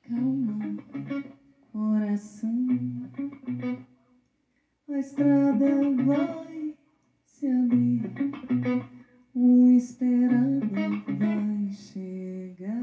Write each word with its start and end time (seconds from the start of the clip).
Calma, 0.00 0.76
coração, 1.70 2.66
a 4.88 4.98
estrada 4.98 5.94
vai 6.06 6.74
se 7.22 7.46
abrir, 7.46 8.00
o 9.34 9.66
esperado 9.76 10.70
vai 11.18 11.70
chegar. 11.70 12.80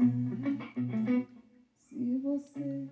Se 1.88 2.18
você. 2.18 2.88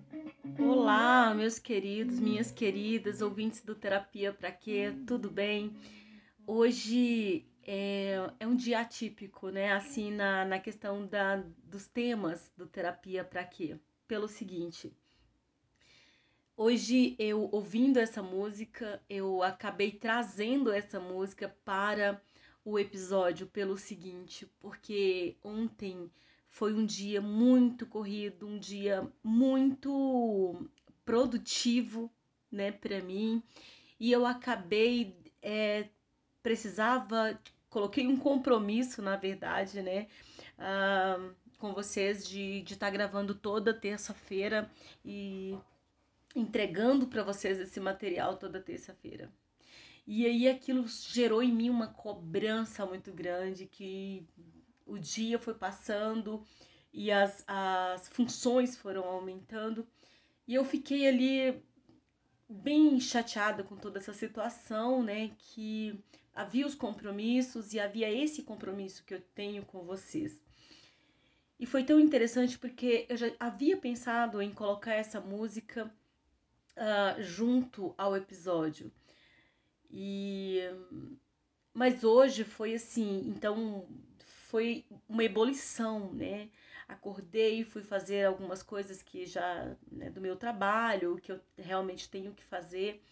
Olá, 0.59 1.33
meus 1.33 1.57
queridos, 1.57 2.19
minhas 2.19 2.51
queridas, 2.51 3.21
ouvintes 3.21 3.61
do 3.61 3.73
Terapia 3.73 4.33
Pra 4.33 4.51
Quê, 4.51 4.93
tudo 5.05 5.31
bem? 5.31 5.73
Hoje 6.45 7.45
é, 7.67 8.15
é 8.39 8.47
um 8.47 8.55
dia 8.55 8.79
atípico, 8.79 9.49
né? 9.49 9.73
Assim, 9.73 10.09
na, 10.11 10.45
na 10.45 10.57
questão 10.57 11.05
da, 11.05 11.43
dos 11.65 11.85
temas 11.85 12.49
do 12.55 12.65
Terapia 12.65 13.25
Pra 13.25 13.43
Quê? 13.43 13.77
Pelo 14.07 14.29
seguinte. 14.29 14.95
Hoje 16.55 17.15
eu 17.19 17.49
ouvindo 17.51 17.97
essa 17.97 18.23
música, 18.23 19.03
eu 19.09 19.43
acabei 19.43 19.91
trazendo 19.91 20.71
essa 20.71 20.99
música 20.99 21.53
para 21.63 22.19
o 22.63 22.79
episódio 22.79 23.45
pelo 23.45 23.77
seguinte, 23.77 24.49
porque 24.59 25.37
ontem 25.43 26.09
foi 26.49 26.73
um 26.73 26.85
dia 26.85 27.21
muito 27.21 27.85
corrido, 27.85 28.47
um 28.47 28.57
dia 28.57 29.07
muito 29.23 30.67
produtivo, 31.05 32.11
né, 32.51 32.71
para 32.71 33.01
mim, 33.01 33.43
e 33.99 34.11
eu 34.11 34.25
acabei 34.25 35.15
é, 35.41 35.89
precisava 36.41 37.39
coloquei 37.69 38.07
um 38.07 38.17
compromisso, 38.17 39.01
na 39.01 39.15
verdade, 39.15 39.81
né, 39.81 40.07
uh, 40.57 41.35
com 41.57 41.73
vocês 41.73 42.27
de 42.27 42.63
estar 42.63 42.87
tá 42.87 42.89
gravando 42.89 43.33
toda 43.33 43.73
terça-feira 43.73 44.69
e 45.03 45.57
entregando 46.35 47.07
para 47.07 47.23
vocês 47.23 47.59
esse 47.59 47.79
material 47.79 48.37
toda 48.37 48.61
terça-feira. 48.61 49.31
E 50.05 50.25
aí 50.25 50.47
aquilo 50.47 50.87
gerou 50.87 51.43
em 51.43 51.51
mim 51.51 51.69
uma 51.69 51.87
cobrança 51.87 52.85
muito 52.85 53.11
grande 53.11 53.65
que 53.65 54.25
o 54.85 54.97
dia 54.97 55.37
foi 55.37 55.53
passando 55.53 56.45
e 56.93 57.11
as, 57.11 57.43
as 57.45 58.07
funções 58.07 58.77
foram 58.77 59.03
aumentando. 59.03 59.85
E 60.47 60.55
eu 60.55 60.63
fiquei 60.63 61.07
ali 61.07 61.61
bem 62.47 62.99
chateada 62.99 63.63
com 63.63 63.75
toda 63.75 63.99
essa 63.99 64.13
situação, 64.13 65.03
né? 65.03 65.31
Que 65.37 66.01
havia 66.37 66.67
os 66.67 66.75
compromissos 66.75 67.73
e 67.73 67.79
havia 67.79 68.09
esse 68.11 68.43
compromisso 68.43 69.03
que 69.03 69.15
eu 69.15 69.21
tenho 69.33 69.65
com 69.65 69.83
vocês. 69.83 70.39
E 71.59 71.65
foi 71.65 71.83
tão 71.83 71.99
interessante 71.99 72.59
porque 72.59 73.07
eu 73.09 73.17
já 73.17 73.31
havia 73.39 73.75
pensado 73.75 74.39
em 74.39 74.53
colocar 74.53 74.93
essa 74.93 75.19
música 75.19 75.91
uh, 76.77 77.21
junto 77.23 77.95
ao 77.97 78.15
episódio. 78.15 78.91
E 79.89 80.59
mas 81.73 82.03
hoje 82.03 82.43
foi 82.43 82.75
assim, 82.75 83.23
então 83.27 83.87
foi 84.49 84.85
uma 85.09 85.23
ebulição, 85.23 86.13
né? 86.13 86.49
Acordei, 86.87 87.63
fui 87.63 87.81
fazer 87.81 88.25
algumas 88.25 88.61
coisas 88.63 89.01
que 89.01 89.25
já 89.25 89.75
né, 89.91 90.09
do 90.09 90.21
meu 90.21 90.35
trabalho, 90.35 91.17
que 91.17 91.31
eu 91.31 91.39
realmente 91.57 92.09
tenho 92.09 92.33
que 92.33 92.43
fazer. 92.43 93.03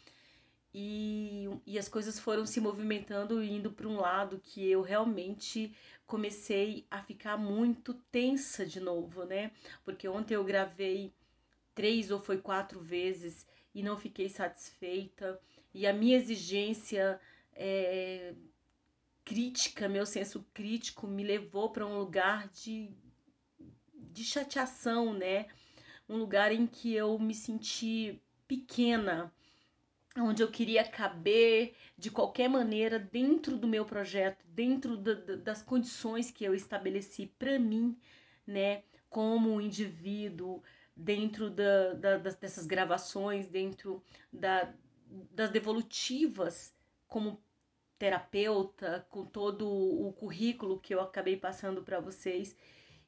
E, 0.77 1.47
e 1.65 1.79
as 1.79 1.87
coisas 1.87 2.19
foram 2.19 2.45
se 2.45 2.59
movimentando 2.59 3.41
e 3.41 3.49
indo 3.49 3.71
para 3.71 3.87
um 3.87 3.95
lado 3.95 4.41
que 4.43 4.69
eu 4.69 4.81
realmente 4.81 5.73
comecei 6.05 6.85
a 6.91 7.01
ficar 7.01 7.37
muito 7.37 7.93
tensa 8.11 8.65
de 8.65 8.81
novo, 8.81 9.23
né? 9.23 9.51
Porque 9.85 10.05
ontem 10.05 10.35
eu 10.35 10.43
gravei 10.43 11.13
três 11.73 12.11
ou 12.11 12.19
foi 12.19 12.39
quatro 12.39 12.81
vezes 12.81 13.47
e 13.73 13.81
não 13.81 13.97
fiquei 13.97 14.27
satisfeita. 14.27 15.39
E 15.73 15.87
a 15.87 15.93
minha 15.93 16.17
exigência 16.17 17.21
é, 17.53 18.33
crítica, 19.23 19.87
meu 19.87 20.05
senso 20.05 20.45
crítico 20.53 21.07
me 21.07 21.23
levou 21.23 21.69
para 21.69 21.87
um 21.87 21.97
lugar 21.97 22.49
de, 22.49 22.89
de 23.93 24.25
chateação, 24.25 25.13
né? 25.13 25.47
Um 26.09 26.17
lugar 26.17 26.51
em 26.51 26.67
que 26.67 26.93
eu 26.93 27.17
me 27.17 27.33
senti 27.33 28.21
pequena, 28.45 29.33
onde 30.17 30.41
eu 30.41 30.49
queria 30.49 30.83
caber 30.83 31.75
de 31.97 32.09
qualquer 32.09 32.47
maneira 32.47 32.97
dentro 32.97 33.57
do 33.57 33.67
meu 33.67 33.85
projeto, 33.85 34.45
dentro 34.47 34.95
do, 34.95 35.37
das 35.37 35.61
condições 35.61 36.31
que 36.31 36.43
eu 36.43 36.55
estabeleci 36.55 37.27
para 37.37 37.59
mim, 37.59 37.97
né? 38.47 38.83
Como 39.09 39.61
indivíduo, 39.61 40.61
dentro 40.95 41.49
da, 41.49 41.93
da, 41.93 42.17
dessas 42.17 42.65
gravações, 42.65 43.47
dentro 43.47 44.01
da, 44.31 44.73
das 45.31 45.51
devolutivas 45.51 46.73
como 47.07 47.41
terapeuta, 47.97 49.05
com 49.09 49.25
todo 49.25 49.67
o 49.69 50.11
currículo 50.13 50.79
que 50.79 50.93
eu 50.93 51.01
acabei 51.01 51.37
passando 51.37 51.83
para 51.83 51.99
vocês. 51.99 52.55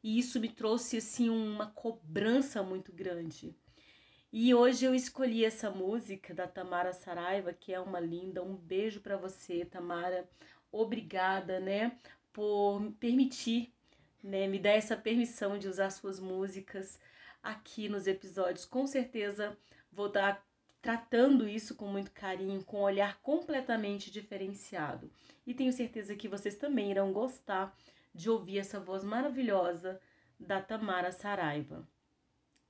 E 0.04 0.20
isso 0.20 0.40
me 0.40 0.50
trouxe 0.50 0.98
assim 0.98 1.30
uma 1.30 1.68
cobrança 1.68 2.62
muito 2.64 2.92
grande. 2.92 3.56
E 4.32 4.54
hoje 4.54 4.86
eu 4.86 4.94
escolhi 4.94 5.46
essa 5.46 5.70
música 5.72 6.34
da 6.34 6.46
Tamara 6.46 6.92
Saraiva, 6.92 7.54
que 7.54 7.74
é 7.74 7.80
uma 7.80 8.00
linda. 8.00 8.44
Um 8.44 8.56
beijo 8.56 9.00
para 9.00 9.16
você, 9.16 9.64
Tamara. 9.64 10.30
Obrigada, 10.70 11.62
né, 11.62 11.98
por 12.34 12.92
permitir, 13.00 13.74
né, 14.22 14.46
me 14.48 14.60
dar 14.60 14.72
essa 14.72 14.98
permissão 14.98 15.58
de 15.58 15.68
usar 15.68 15.90
suas 15.92 16.20
músicas 16.20 17.00
aqui 17.42 17.88
nos 17.88 18.06
episódios. 18.06 18.66
Com 18.66 18.86
certeza 18.86 19.58
vou 19.92 20.08
estar 20.08 20.46
tratando 20.82 21.48
isso 21.48 21.76
com 21.76 21.88
muito 21.88 22.12
carinho, 22.12 22.64
com 22.64 22.80
um 22.80 22.84
olhar 22.84 23.20
completamente 23.22 24.12
diferenciado. 24.12 25.10
E 25.46 25.54
tenho 25.54 25.72
certeza 25.72 26.16
que 26.16 26.28
vocês 26.28 26.56
também 26.58 26.92
irão 26.92 27.14
gostar 27.14 27.76
de 28.14 28.30
ouvir 28.30 28.60
essa 28.60 28.80
voz 28.80 29.04
maravilhosa 29.04 30.02
da 30.38 30.62
Tamara 30.62 31.14
Saraiva. 31.14 31.88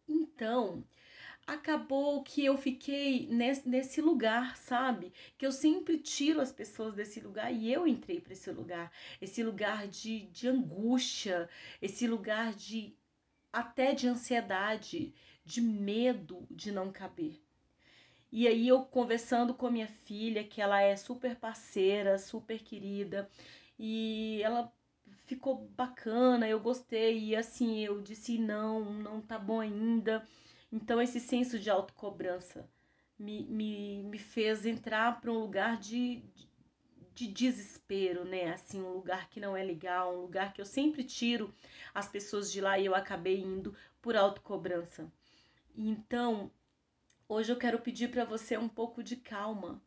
Então, 0.08 0.84
acabou 1.48 2.22
que 2.24 2.46
eu 2.46 2.58
fiquei 2.58 3.26
nesse, 3.28 3.68
nesse 3.68 4.02
lugar, 4.02 4.58
sabe? 4.58 5.14
Que 5.38 5.46
eu 5.46 5.52
sempre 5.52 5.98
tiro 5.98 6.42
as 6.42 6.52
pessoas 6.52 6.94
desse 6.96 7.20
lugar 7.22 7.52
e 7.54 7.72
eu 7.72 7.88
entrei 7.88 8.20
para 8.22 8.34
esse 8.34 8.52
lugar. 8.52 8.92
Esse 9.22 9.42
lugar 9.44 9.88
de, 9.88 10.28
de 10.28 10.48
angústia, 10.50 11.50
esse 11.82 12.06
lugar 12.08 12.54
de 12.54 12.94
até 13.52 13.94
de 13.94 14.08
ansiedade, 14.08 15.14
de 15.46 15.62
medo 15.62 16.46
de 16.52 16.72
não 16.72 16.92
caber. 16.92 17.42
E 18.32 18.48
aí 18.48 18.68
eu 18.68 18.84
conversando 18.84 19.54
com 19.54 19.68
a 19.68 19.72
minha 19.72 19.88
filha, 19.88 20.44
que 20.44 20.62
ela 20.62 20.82
é 20.82 20.96
super 20.96 21.36
parceira, 21.36 22.18
super 22.18 22.60
querida, 22.62 23.30
e 23.80 24.42
ela 24.44 24.72
ficou 25.26 25.68
bacana, 25.76 26.48
eu 26.48 26.60
gostei, 26.60 27.20
e 27.30 27.36
assim, 27.36 27.80
eu 27.80 28.02
disse 28.02 28.38
não, 28.38 28.92
não 28.94 29.22
tá 29.22 29.40
bom 29.40 29.60
ainda. 29.62 30.26
Então 30.72 31.02
esse 31.02 31.20
senso 31.20 31.60
de 31.60 31.70
autocobrança 31.70 32.70
me, 33.18 33.46
me, 33.46 34.04
me 34.04 34.20
fez 34.20 34.66
entrar 34.66 35.20
para 35.22 35.32
um 35.32 35.40
lugar 35.40 35.78
de, 35.78 36.18
de, 36.36 36.50
de 37.16 37.28
desespero, 37.28 38.26
né? 38.26 38.52
Assim, 38.54 38.82
um 38.82 38.94
lugar 38.94 39.30
que 39.30 39.40
não 39.40 39.56
é 39.56 39.64
legal, 39.64 40.16
um 40.16 40.22
lugar 40.22 40.54
que 40.54 40.62
eu 40.62 40.66
sempre 40.66 41.04
tiro 41.04 41.54
as 41.94 42.08
pessoas 42.08 42.52
de 42.52 42.62
lá 42.62 42.78
e 42.78 42.86
eu 42.86 42.96
acabei 42.96 43.40
indo 43.40 43.76
por 44.02 44.16
autocobrança. 44.16 45.12
Então, 45.76 46.52
Hoje 47.30 47.52
eu 47.52 47.58
quero 47.58 47.80
pedir 47.80 48.10
para 48.10 48.24
você 48.24 48.58
um 48.58 48.70
pouco 48.70 49.04
de 49.04 49.18
calma. 49.18 49.82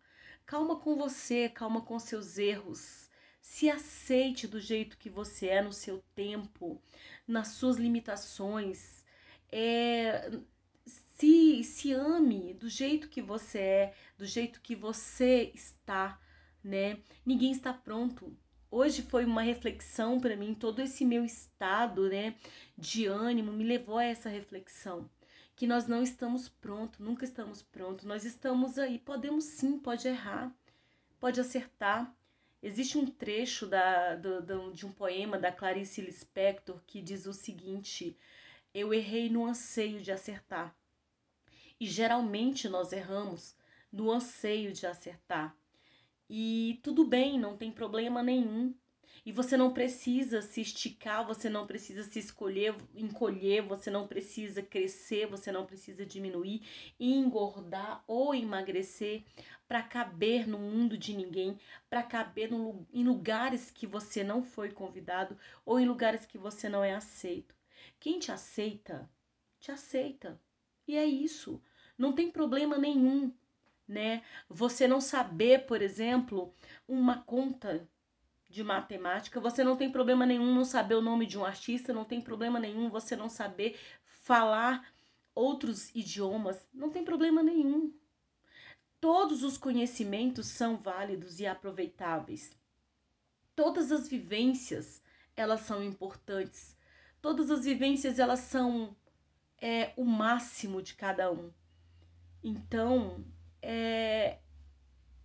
Calma 0.44 0.78
com 0.78 0.94
você, 0.94 1.48
calma 1.48 1.80
com 1.80 1.98
seus 1.98 2.36
erros. 2.36 3.08
Se 3.40 3.70
aceite 3.70 4.46
do 4.46 4.60
jeito 4.60 4.98
que 4.98 5.08
você 5.08 5.46
é 5.46 5.62
no 5.62 5.72
seu 5.72 6.04
tempo, 6.14 6.82
nas 7.26 7.48
suas 7.48 7.78
limitações. 7.78 9.02
É, 9.50 10.30
se, 11.20 11.62
se 11.62 11.92
ame 11.92 12.54
do 12.54 12.66
jeito 12.66 13.10
que 13.10 13.20
você 13.20 13.58
é, 13.58 13.94
do 14.16 14.24
jeito 14.24 14.58
que 14.62 14.74
você 14.74 15.52
está, 15.54 16.18
né? 16.64 16.98
Ninguém 17.26 17.52
está 17.52 17.74
pronto. 17.74 18.34
Hoje 18.70 19.02
foi 19.02 19.26
uma 19.26 19.42
reflexão 19.42 20.18
para 20.18 20.34
mim, 20.34 20.54
todo 20.54 20.80
esse 20.80 21.04
meu 21.04 21.22
estado, 21.22 22.08
né, 22.08 22.36
de 22.78 23.04
ânimo 23.04 23.52
me 23.52 23.64
levou 23.64 23.98
a 23.98 24.04
essa 24.04 24.30
reflexão 24.30 25.10
que 25.56 25.66
nós 25.66 25.86
não 25.86 26.02
estamos 26.02 26.48
prontos, 26.48 27.00
nunca 27.00 27.22
estamos 27.22 27.60
prontos. 27.60 28.06
Nós 28.06 28.24
estamos 28.24 28.78
aí, 28.78 28.98
podemos 28.98 29.44
sim, 29.44 29.78
pode 29.78 30.08
errar, 30.08 30.50
pode 31.18 31.38
acertar. 31.38 32.16
Existe 32.62 32.96
um 32.96 33.04
trecho 33.04 33.66
da, 33.66 34.14
do, 34.16 34.40
do, 34.40 34.72
de 34.72 34.86
um 34.86 34.92
poema 34.92 35.38
da 35.38 35.52
Clarice 35.52 36.00
Lispector 36.00 36.80
que 36.86 37.02
diz 37.02 37.26
o 37.26 37.34
seguinte: 37.34 38.16
Eu 38.72 38.94
errei 38.94 39.28
no 39.28 39.44
anseio 39.44 40.00
de 40.00 40.10
acertar. 40.10 40.74
E 41.80 41.86
geralmente 41.86 42.68
nós 42.68 42.92
erramos 42.92 43.56
no 43.90 44.10
anseio 44.10 44.72
de 44.72 44.86
acertar. 44.86 45.56
E 46.28 46.78
tudo 46.82 47.04
bem, 47.04 47.38
não 47.40 47.56
tem 47.56 47.72
problema 47.72 48.22
nenhum. 48.22 48.74
E 49.24 49.32
você 49.32 49.56
não 49.56 49.72
precisa 49.72 50.40
se 50.40 50.60
esticar, 50.60 51.26
você 51.26 51.50
não 51.50 51.66
precisa 51.66 52.02
se 52.04 52.18
escolher, 52.18 52.74
encolher, 52.94 53.62
você 53.62 53.90
não 53.90 54.06
precisa 54.06 54.62
crescer, 54.62 55.26
você 55.26 55.50
não 55.50 55.66
precisa 55.66 56.06
diminuir, 56.06 56.62
engordar 56.98 58.04
ou 58.06 58.34
emagrecer 58.34 59.24
para 59.66 59.82
caber 59.82 60.46
no 60.46 60.58
mundo 60.58 60.96
de 60.96 61.14
ninguém, 61.14 61.58
para 61.88 62.02
caber 62.02 62.50
no, 62.50 62.86
em 62.92 63.04
lugares 63.04 63.70
que 63.70 63.86
você 63.86 64.22
não 64.22 64.42
foi 64.42 64.70
convidado 64.70 65.36
ou 65.64 65.78
em 65.80 65.86
lugares 65.86 66.24
que 66.26 66.38
você 66.38 66.68
não 66.68 66.84
é 66.84 66.94
aceito. 66.94 67.54
Quem 67.98 68.18
te 68.18 68.30
aceita, 68.30 69.10
te 69.58 69.70
aceita. 69.70 70.40
E 70.86 70.96
é 70.96 71.04
isso. 71.04 71.62
Não 72.00 72.14
tem 72.14 72.30
problema 72.30 72.78
nenhum, 72.78 73.30
né? 73.86 74.22
Você 74.48 74.88
não 74.88 75.02
saber, 75.02 75.66
por 75.66 75.82
exemplo, 75.82 76.54
uma 76.88 77.18
conta 77.18 77.86
de 78.48 78.64
matemática, 78.64 79.38
você 79.38 79.62
não 79.62 79.76
tem 79.76 79.92
problema 79.92 80.24
nenhum 80.24 80.54
não 80.54 80.64
saber 80.64 80.94
o 80.94 81.02
nome 81.02 81.26
de 81.26 81.38
um 81.38 81.44
artista, 81.44 81.92
não 81.92 82.06
tem 82.06 82.18
problema 82.18 82.58
nenhum 82.58 82.88
você 82.88 83.14
não 83.14 83.28
saber 83.28 83.78
falar 84.02 84.90
outros 85.34 85.94
idiomas, 85.94 86.66
não 86.72 86.88
tem 86.88 87.04
problema 87.04 87.42
nenhum. 87.42 87.92
Todos 88.98 89.42
os 89.42 89.58
conhecimentos 89.58 90.46
são 90.46 90.78
válidos 90.78 91.38
e 91.38 91.46
aproveitáveis. 91.46 92.56
Todas 93.54 93.92
as 93.92 94.08
vivências, 94.08 95.02
elas 95.36 95.60
são 95.60 95.84
importantes. 95.84 96.74
Todas 97.20 97.50
as 97.50 97.66
vivências, 97.66 98.18
elas 98.18 98.40
são 98.40 98.96
é, 99.60 99.92
o 99.98 100.04
máximo 100.06 100.80
de 100.80 100.94
cada 100.94 101.30
um. 101.30 101.52
Então, 102.42 103.24
é, 103.62 104.38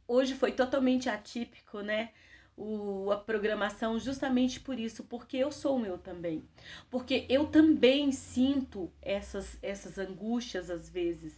hoje 0.08 0.34
foi 0.36 0.52
totalmente 0.52 1.10
atípico, 1.10 1.82
né? 1.82 2.12
o, 2.58 3.12
a 3.12 3.18
programação 3.18 4.00
justamente 4.00 4.60
por 4.60 4.80
isso, 4.80 5.04
porque 5.04 5.38
eu 5.38 5.52
sou 5.52 5.78
meu 5.78 5.98
também. 5.98 6.48
Porque 6.90 7.26
eu 7.30 7.48
também 7.48 8.12
sinto 8.12 8.92
essas, 9.02 9.58
essas 9.62 9.98
angústias 9.98 10.70
às 10.70 10.90
vezes, 10.90 11.34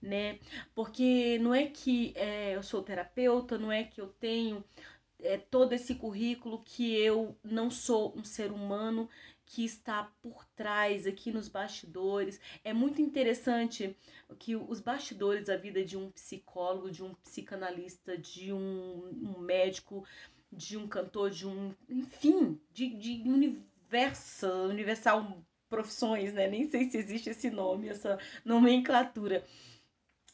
né? 0.00 0.38
Porque 0.74 1.38
não 1.40 1.54
é 1.54 1.66
que 1.66 2.12
é, 2.16 2.56
eu 2.56 2.62
sou 2.62 2.82
terapeuta, 2.82 3.58
não 3.58 3.70
é 3.70 3.84
que 3.84 4.00
eu 4.00 4.08
tenho 4.08 4.64
é, 5.20 5.36
todo 5.38 5.72
esse 5.72 5.94
currículo 5.94 6.62
que 6.64 6.94
eu 6.96 7.36
não 7.44 7.70
sou 7.70 8.14
um 8.16 8.24
ser 8.24 8.50
humano 8.50 9.08
que 9.44 9.64
está 9.64 10.10
por 10.22 10.44
trás 10.56 11.06
aqui 11.06 11.30
nos 11.30 11.48
bastidores. 11.48 12.40
É 12.64 12.72
muito 12.72 13.02
interessante 13.02 13.96
que 14.38 14.56
os 14.56 14.80
bastidores 14.80 15.46
da 15.46 15.56
vida 15.56 15.84
de 15.84 15.96
um 15.96 16.10
psicólogo, 16.10 16.90
de 16.90 17.02
um 17.02 17.14
psicanalista, 17.14 18.16
de 18.16 18.52
um, 18.52 19.08
um 19.22 19.40
médico, 19.40 20.06
de 20.50 20.76
um 20.76 20.86
cantor, 20.86 21.30
de 21.30 21.46
um. 21.46 21.74
Enfim, 21.88 22.60
de, 22.72 22.88
de 22.90 23.22
universo, 23.28 24.46
universal 24.68 25.42
profissões, 25.68 26.34
né? 26.34 26.48
Nem 26.48 26.68
sei 26.68 26.90
se 26.90 26.98
existe 26.98 27.30
esse 27.30 27.50
nome, 27.50 27.88
essa 27.88 28.18
nomenclatura. 28.44 29.42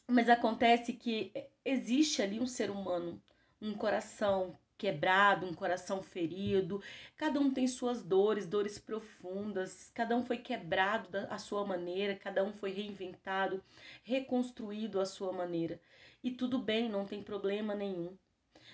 Mas 0.05 0.27
acontece 0.27 0.91
que 0.91 1.31
existe 1.63 2.21
ali 2.21 2.39
um 2.39 2.47
ser 2.47 2.69
humano, 2.69 3.21
um 3.61 3.73
coração 3.73 4.57
quebrado, 4.79 5.45
um 5.45 5.53
coração 5.53 6.01
ferido. 6.01 6.81
Cada 7.17 7.39
um 7.39 7.51
tem 7.51 7.67
suas 7.67 8.01
dores, 8.01 8.47
dores 8.47 8.79
profundas. 8.79 9.91
Cada 9.93 10.15
um 10.15 10.23
foi 10.23 10.37
quebrado 10.37 11.09
da 11.09 11.37
sua 11.37 11.65
maneira, 11.65 12.15
cada 12.15 12.43
um 12.43 12.53
foi 12.53 12.71
reinventado, 12.71 13.61
reconstruído 14.03 14.99
à 14.99 15.05
sua 15.05 15.33
maneira. 15.33 15.79
E 16.23 16.31
tudo 16.31 16.57
bem, 16.57 16.89
não 16.89 17.05
tem 17.05 17.21
problema 17.21 17.75
nenhum. 17.75 18.17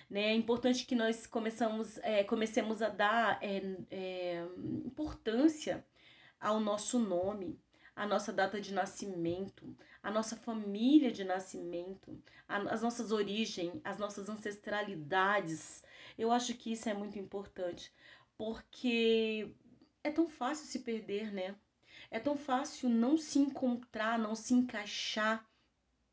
Né? 0.09 0.21
É 0.25 0.35
importante 0.35 0.85
que 0.85 0.95
nós 0.95 1.25
começamos, 1.25 1.97
é, 2.03 2.23
comecemos 2.23 2.81
a 2.81 2.89
dar 2.89 3.39
é, 3.41 3.61
é, 3.89 4.45
importância 4.85 5.83
ao 6.39 6.59
nosso 6.59 6.99
nome, 6.99 7.59
à 7.95 8.05
nossa 8.05 8.31
data 8.31 8.61
de 8.61 8.73
nascimento, 8.73 9.75
à 10.03 10.11
nossa 10.11 10.35
família 10.35 11.11
de 11.11 11.23
nascimento, 11.23 12.21
às 12.47 12.81
nossas 12.81 13.11
origens, 13.11 13.81
às 13.83 13.97
nossas 13.97 14.29
ancestralidades. 14.29 15.83
Eu 16.17 16.31
acho 16.31 16.53
que 16.53 16.71
isso 16.71 16.87
é 16.89 16.93
muito 16.93 17.19
importante, 17.19 17.91
porque 18.37 19.51
é 20.03 20.11
tão 20.11 20.27
fácil 20.27 20.65
se 20.67 20.79
perder, 20.79 21.33
né? 21.33 21.55
É 22.11 22.19
tão 22.19 22.37
fácil 22.37 22.89
não 22.89 23.17
se 23.17 23.39
encontrar, 23.39 24.17
não 24.19 24.35
se 24.35 24.53
encaixar 24.53 25.47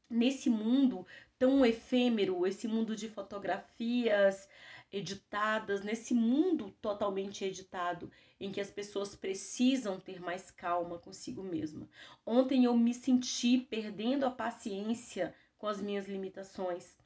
nesse 0.09 0.51
mundo 0.51 1.07
tão 1.39 1.65
efêmero, 1.65 2.47
esse 2.47 2.69
mundo 2.69 2.95
de 2.95 3.09
fotografias 3.09 4.49
editadas, 4.93 5.83
nesse 5.83 6.13
mundo 6.13 6.71
totalmente 6.83 7.45
editado, 7.45 8.11
em 8.39 8.53
que 8.53 8.61
as 8.61 8.71
pessoas 8.71 9.15
precisam 9.15 9.99
ter 9.99 10.21
mais 10.21 10.51
calma 10.51 10.99
consigo 10.99 11.43
mesma. 11.43 11.89
Ontem 12.27 12.65
eu 12.65 12.77
me 12.77 12.93
senti 12.93 13.57
perdendo 13.59 14.25
a 14.25 14.31
paciência 14.31 15.35
com 15.57 15.67
as 15.67 15.81
minhas 15.81 16.07
limitações. 16.07 16.97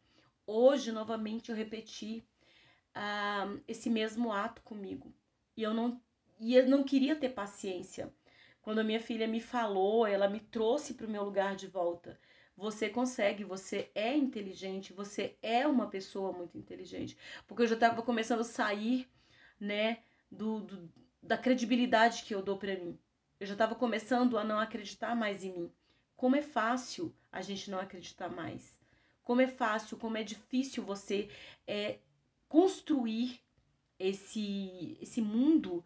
Hoje, 0.45 0.91
novamente, 0.91 1.51
eu 1.51 1.57
repeti 1.57 2.25
uh, 2.97 3.61
esse 3.69 3.91
mesmo 3.91 4.33
ato 4.33 4.63
comigo. 4.63 5.15
E 5.57 5.63
eu 5.63 5.75
não, 5.75 6.01
e 6.41 6.55
eu 6.55 6.67
não 6.69 6.83
queria 6.83 7.15
ter 7.15 7.29
paciência. 7.29 8.13
Quando 8.63 8.81
a 8.81 8.85
minha 8.85 9.01
filha 9.01 9.29
me 9.29 9.41
falou, 9.41 10.07
ela 10.07 10.29
me 10.29 10.41
trouxe 10.41 10.95
para 10.95 11.07
o 11.07 11.11
meu 11.11 11.23
lugar 11.23 11.55
de 11.55 11.69
volta. 11.69 12.19
Você 12.57 12.89
consegue, 12.89 13.45
você 13.45 13.91
é 13.95 14.17
inteligente, 14.17 14.93
você 14.93 15.37
é 15.43 15.67
uma 15.67 15.89
pessoa 15.89 16.33
muito 16.33 16.57
inteligente. 16.59 17.17
Porque 17.47 17.63
eu 17.63 17.67
já 17.67 17.75
estava 17.75 18.03
começando 18.03 18.41
a 18.41 18.45
sair, 18.45 19.09
né, 19.61 19.99
do, 20.31 20.61
do 20.61 20.91
da 21.23 21.37
credibilidade 21.37 22.23
que 22.23 22.35
eu 22.35 22.43
dou 22.43 22.57
para 22.57 22.77
mim. 22.77 22.99
Eu 23.39 23.47
já 23.47 23.53
estava 23.53 23.75
começando 23.75 24.39
a 24.39 24.45
não 24.45 24.59
acreditar 24.59 25.15
mais 25.15 25.45
em 25.45 25.53
mim. 25.53 25.73
Como 26.17 26.37
é 26.37 26.43
fácil 26.43 27.15
a 27.31 27.43
gente 27.43 27.71
não 27.71 27.79
acreditar 27.79 28.29
mais. 28.29 28.75
Como 29.23 29.41
é 29.41 29.47
fácil, 29.47 29.97
como 29.99 30.17
é 30.17 30.23
difícil 30.23 30.85
você 30.85 31.29
é, 31.67 31.99
construir 32.49 33.41
esse, 33.99 34.97
esse 35.01 35.21
mundo 35.21 35.85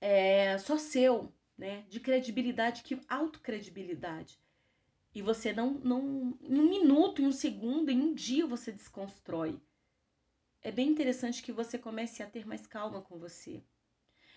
é, 0.00 0.58
só 0.58 0.76
seu, 0.76 1.32
né? 1.56 1.82
De 1.88 2.00
credibilidade, 2.00 2.82
que 2.82 3.00
autocredibilidade. 3.08 4.38
E 5.14 5.22
você 5.22 5.52
não, 5.52 5.74
não. 5.74 6.38
Em 6.42 6.58
um 6.58 6.68
minuto, 6.68 7.20
em 7.20 7.26
um 7.26 7.32
segundo, 7.32 7.90
em 7.90 8.00
um 8.00 8.14
dia 8.14 8.46
você 8.46 8.72
desconstrói. 8.72 9.60
É 10.62 10.72
bem 10.72 10.88
interessante 10.88 11.42
que 11.42 11.52
você 11.52 11.78
comece 11.78 12.22
a 12.22 12.26
ter 12.26 12.46
mais 12.46 12.66
calma 12.66 13.02
com 13.02 13.18
você. 13.18 13.62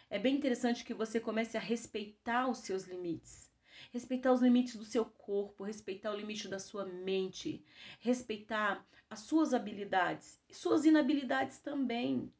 É 0.09 0.19
bem 0.19 0.35
interessante 0.35 0.83
que 0.83 0.93
você 0.93 1.19
comece 1.19 1.57
a 1.57 1.59
respeitar 1.59 2.47
os 2.49 2.59
seus 2.59 2.83
limites. 2.83 3.49
Respeitar 3.91 4.31
os 4.31 4.41
limites 4.41 4.75
do 4.75 4.85
seu 4.85 5.05
corpo, 5.05 5.63
respeitar 5.63 6.11
o 6.11 6.17
limite 6.17 6.47
da 6.47 6.59
sua 6.59 6.85
mente, 6.85 7.63
respeitar 7.99 8.85
as 9.09 9.19
suas 9.19 9.53
habilidades 9.53 10.39
e 10.49 10.53
suas 10.53 10.85
inabilidades 10.85 11.59
também. 11.59 12.31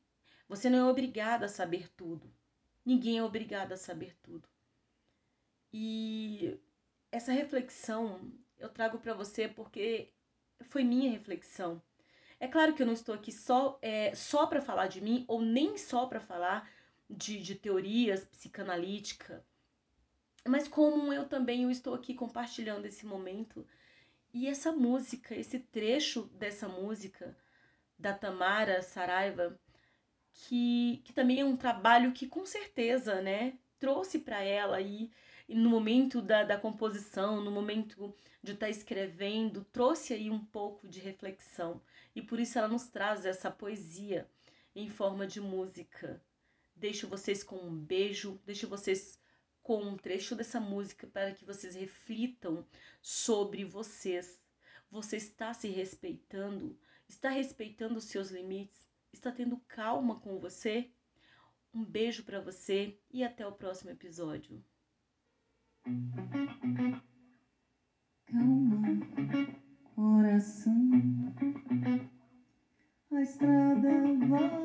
Você 0.48 0.70
não 0.70 0.80
é 0.80 0.90
obrigada 0.90 1.46
a 1.46 1.50
saber 1.50 1.90
tudo. 1.96 2.32
Ninguém 2.86 3.18
é 3.18 3.24
obrigado 3.24 3.72
a 3.72 3.78
saber 3.78 4.16
tudo. 4.22 4.48
E 5.74 6.60
essa 7.12 7.32
reflexão 7.32 8.32
eu 8.58 8.70
trago 8.70 9.00
para 9.00 9.14
você 9.14 9.48
porque 9.48 10.12
foi 10.62 10.84
minha 10.84 11.12
reflexão. 11.12 11.82
É 12.40 12.48
claro 12.48 12.74
que 12.74 12.82
eu 12.82 12.86
não 12.86 12.94
estou 12.94 13.16
aqui 13.16 13.32
só, 13.32 13.80
é, 13.82 14.14
só 14.14 14.46
para 14.46 14.62
falar 14.62 14.88
de 14.88 15.02
mim 15.02 15.26
ou 15.28 15.42
nem 15.42 15.78
só 15.78 16.06
para 16.06 16.20
falar 16.20 16.70
de, 17.10 17.42
de 17.42 17.56
teorias 17.56 18.26
psicanalítica, 18.26 19.46
mas 20.48 20.68
como 20.68 21.12
eu 21.12 21.28
também 21.28 21.64
eu 21.64 21.72
estou 21.72 21.94
aqui 21.94 22.14
compartilhando 22.14 22.86
esse 22.86 23.06
momento 23.06 23.66
e 24.34 24.48
essa 24.48 24.72
música, 24.72 25.34
esse 25.36 25.60
trecho 25.60 26.24
dessa 26.34 26.68
música 26.68 27.36
da 27.98 28.14
Tamara 28.14 28.82
Saraiva, 28.82 29.58
que, 30.34 31.02
que 31.06 31.14
também 31.14 31.40
é 31.40 31.46
um 31.46 31.58
trabalho 31.58 32.12
que 32.12 32.28
com 32.28 32.46
certeza, 32.46 33.22
né, 33.22 33.58
trouxe 33.80 34.20
para 34.20 34.42
ela 34.44 34.82
e 34.82 35.10
no 35.48 35.70
momento 35.70 36.22
da, 36.22 36.44
da 36.44 36.58
composição, 36.58 37.42
no 37.42 37.52
momento 37.52 38.14
de 38.44 38.54
estar 38.54 38.66
tá 38.66 38.70
escrevendo, 38.70 39.64
trouxe 39.72 40.14
aí 40.14 40.30
um 40.30 40.44
pouco 40.44 40.88
de 40.88 41.00
reflexão. 41.00 41.82
E 42.16 42.22
por 42.22 42.40
isso 42.40 42.58
ela 42.58 42.68
nos 42.68 42.88
traz 42.88 43.26
essa 43.26 43.52
poesia 43.52 44.28
em 44.76 44.90
forma 44.90 45.28
de 45.28 45.40
música. 45.40 46.22
Deixo 46.76 47.08
vocês 47.08 47.44
com 47.44 47.58
um 47.58 47.76
beijo, 47.76 48.40
deixo 48.46 48.68
vocês 48.68 49.20
com 49.66 49.82
um 49.82 49.98
trecho 49.98 50.36
dessa 50.36 50.60
música 50.60 51.08
para 51.08 51.34
que 51.34 51.44
vocês 51.44 51.74
reflitam 51.74 52.64
sobre 53.02 53.66
vocês. 53.66 54.40
Você 54.92 55.18
está 55.18 55.56
se 55.56 55.68
respeitando? 55.70 56.80
Está 57.10 57.30
respeitando 57.30 57.98
os 57.98 58.04
seus 58.04 58.30
limites? 58.30 58.86
Está 59.12 59.32
tendo 59.32 59.58
calma 59.68 60.20
com 60.20 60.38
você? 60.38 60.92
Um 61.74 61.84
beijo 61.84 62.24
para 62.24 62.40
você 62.40 62.96
e 63.12 63.24
até 63.24 63.46
o 63.48 63.54
próximo 63.54 63.90
episódio. 63.90 64.64
Calma, 68.28 68.84
coração, 69.96 71.34
a 73.12 73.22
estrada 73.22 73.90
vai 74.30 74.65